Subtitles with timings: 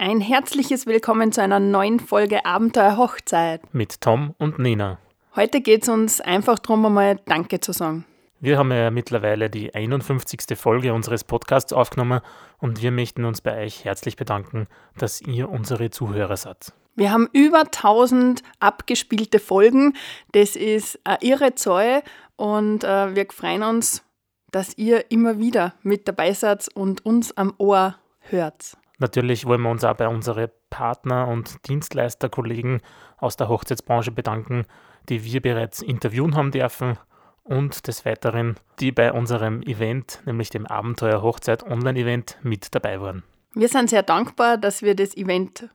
[0.00, 3.62] Ein herzliches Willkommen zu einer neuen Folge Abenteuer Hochzeit.
[3.74, 4.98] Mit Tom und Nina.
[5.34, 8.04] Heute geht es uns einfach darum, einmal Danke zu sagen.
[8.38, 10.56] Wir haben ja mittlerweile die 51.
[10.56, 12.20] Folge unseres Podcasts aufgenommen
[12.58, 16.72] und wir möchten uns bei euch herzlich bedanken, dass ihr unsere Zuhörer seid.
[16.94, 19.94] Wir haben über 1000 abgespielte Folgen.
[20.30, 22.04] Das ist eine irre Zahl
[22.36, 24.04] und äh, wir freuen uns,
[24.52, 28.76] dass ihr immer wieder mit dabei seid und uns am Ohr hört.
[28.98, 32.80] Natürlich wollen wir uns auch bei unseren Partner- und Dienstleisterkollegen
[33.16, 34.66] aus der Hochzeitsbranche bedanken,
[35.08, 36.98] die wir bereits interviewen haben dürfen
[37.44, 43.22] und des Weiteren, die bei unserem Event, nämlich dem Abenteuer Hochzeit Online-Event, mit dabei waren.
[43.54, 45.68] Wir sind sehr dankbar, dass wir das Event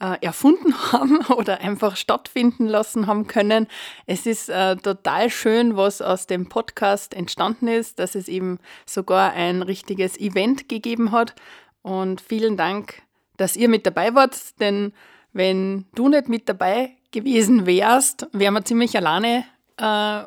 [0.00, 3.66] äh, erfunden haben oder einfach stattfinden lassen haben können.
[4.06, 9.32] Es ist äh, total schön, was aus dem Podcast entstanden ist, dass es eben sogar
[9.32, 11.34] ein richtiges Event gegeben hat
[11.82, 13.02] und vielen Dank,
[13.36, 14.92] dass ihr mit dabei wart, denn
[15.32, 19.44] wenn du nicht mit dabei gewesen wärst, wären wir ziemlich alleine
[19.78, 20.22] äh,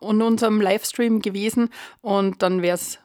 [0.00, 2.98] in unserem Livestream gewesen und dann wäre es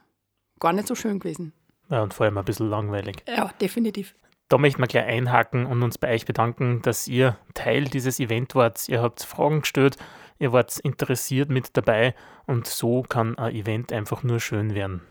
[0.60, 1.54] gar nicht so schön gewesen.
[1.90, 3.24] Ja, und vor allem ein bisschen langweilig.
[3.28, 4.16] Ja, definitiv.
[4.48, 8.56] Da möchten wir gleich einhaken und uns bei euch bedanken, dass ihr Teil dieses Event
[8.56, 8.88] wart.
[8.90, 9.98] Ihr habt Fragen gestellt,
[10.40, 12.16] ihr wart interessiert mit dabei
[12.48, 15.02] und so kann ein Event einfach nur schön werden.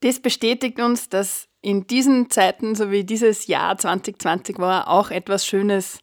[0.00, 5.46] Das bestätigt uns, dass in diesen Zeiten, so wie dieses Jahr 2020 war, auch etwas
[5.46, 6.00] Schönes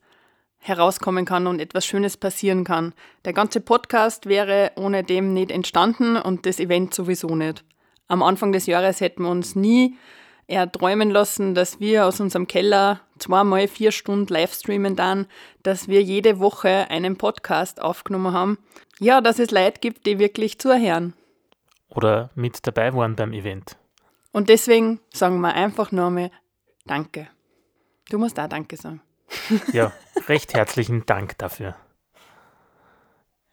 [0.59, 2.93] herauskommen kann und etwas Schönes passieren kann.
[3.25, 7.63] Der ganze Podcast wäre ohne dem nicht entstanden und das Event sowieso nicht.
[8.07, 9.97] Am Anfang des Jahres hätten wir uns nie
[10.47, 15.25] erträumen lassen, dass wir aus unserem Keller zweimal vier Stunden Livestreamen dann,
[15.63, 18.57] dass wir jede Woche einen Podcast aufgenommen haben.
[18.99, 21.13] Ja, dass es Leute gibt, die wirklich zuhören.
[21.89, 23.77] Oder mit dabei waren beim Event.
[24.31, 26.31] Und deswegen sagen wir einfach nur mal
[26.85, 27.27] Danke.
[28.09, 29.01] Du musst auch Danke sagen.
[29.73, 29.91] Ja,
[30.27, 31.75] recht herzlichen Dank dafür.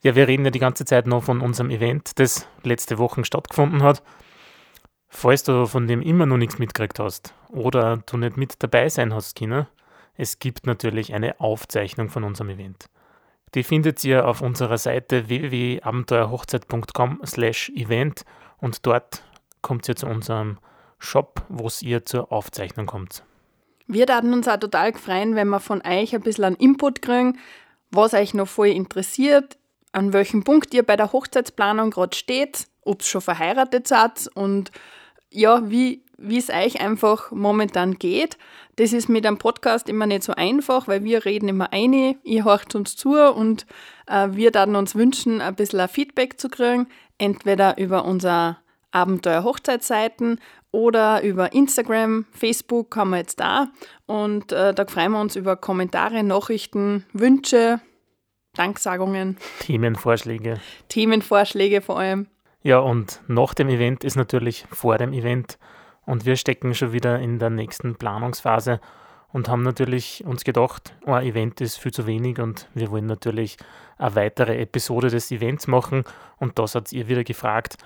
[0.02, 3.82] Ja, wir reden ja die ganze Zeit noch von unserem Event, das letzte Woche stattgefunden
[3.82, 4.02] hat.
[5.08, 9.14] Falls du von dem immer noch nichts mitgekriegt hast oder du nicht mit dabei sein
[9.14, 9.68] hast, Kinder,
[10.16, 12.86] es gibt natürlich eine Aufzeichnung von unserem Event.
[13.54, 18.24] Die findet ihr auf unserer Seite www.abenteuerhochzeit.com slash event
[18.58, 19.22] und dort
[19.64, 20.58] kommt ihr zu unserem
[20.98, 23.24] Shop, wo ihr zur Aufzeichnung kommt.
[23.88, 27.38] Wir würden uns auch total freuen, wenn wir von euch ein bisschen einen Input kriegen,
[27.90, 29.58] was euch noch voll interessiert,
[29.92, 34.70] an welchem Punkt ihr bei der Hochzeitsplanung gerade steht, ob es schon verheiratet seid und
[35.30, 38.38] ja, wie wie es euch einfach momentan geht.
[38.76, 42.44] Das ist mit einem Podcast immer nicht so einfach, weil wir reden immer eine, ihr
[42.44, 43.66] hört uns zu und
[44.06, 46.86] äh, wir dann uns wünschen, ein bisschen Feedback zu kriegen,
[47.18, 48.58] entweder über unser
[48.94, 50.40] Abenteuer Hochzeitsseiten
[50.70, 53.68] oder über Instagram, Facebook haben wir jetzt da.
[54.06, 57.80] Und äh, da freuen wir uns über Kommentare, Nachrichten, Wünsche,
[58.54, 59.36] Danksagungen.
[59.60, 60.60] Themenvorschläge.
[60.88, 62.26] Themenvorschläge vor allem.
[62.62, 65.58] Ja, und nach dem Event ist natürlich vor dem Event.
[66.06, 68.80] Und wir stecken schon wieder in der nächsten Planungsphase
[69.32, 73.06] und haben natürlich uns gedacht, oh, ein Event ist viel zu wenig und wir wollen
[73.06, 73.56] natürlich
[73.98, 76.04] eine weitere Episode des Events machen.
[76.38, 77.76] Und das hat ihr wieder gefragt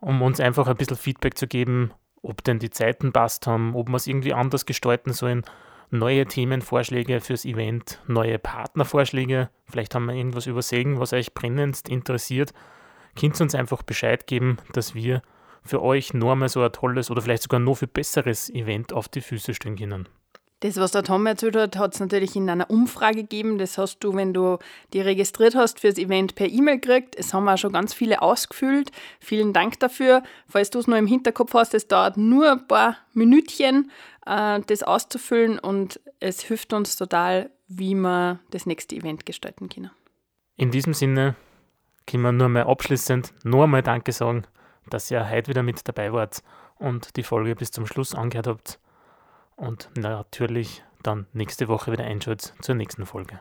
[0.00, 1.92] um uns einfach ein bisschen Feedback zu geben,
[2.22, 5.44] ob denn die Zeiten passt haben, ob wir es irgendwie anders gestalten sollen,
[5.90, 12.52] neue Themenvorschläge fürs Event, neue Partnervorschläge, vielleicht haben wir irgendwas übersehen, was euch brennendst interessiert.
[13.18, 15.22] Könnt ihr uns einfach Bescheid geben, dass wir
[15.64, 19.08] für euch nur mal so ein tolles oder vielleicht sogar noch viel besseres Event auf
[19.08, 20.08] die Füße stellen können.
[20.60, 23.58] Das, was der Tom erzählt hat, hat es natürlich in einer Umfrage gegeben.
[23.58, 24.58] Das hast du, wenn du
[24.92, 27.14] die registriert hast, fürs Event per E-Mail gekriegt.
[27.16, 28.90] Es haben auch schon ganz viele ausgefüllt.
[29.20, 30.24] Vielen Dank dafür.
[30.48, 33.92] Falls du es noch im Hinterkopf hast, es dauert nur ein paar Minütchen,
[34.26, 39.92] äh, das auszufüllen und es hilft uns total, wie wir das nächste Event gestalten können.
[40.56, 41.36] In diesem Sinne
[42.08, 44.42] können wir nur mal abschließend nur einmal Danke sagen,
[44.90, 46.42] dass ihr heute wieder mit dabei wart
[46.78, 48.80] und die Folge bis zum Schluss angehört habt
[49.58, 53.40] und natürlich dann nächste Woche wieder einschaltet zur nächsten Folge.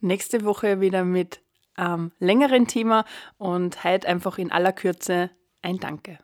[0.00, 1.42] Nächste Woche wieder mit
[1.74, 3.04] einem längeren Thema
[3.36, 5.30] und heute einfach in aller Kürze
[5.62, 6.18] ein Danke.